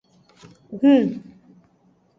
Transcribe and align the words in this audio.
Hun. 0.81 1.05